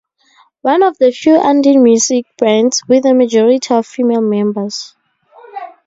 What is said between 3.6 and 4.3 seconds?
of female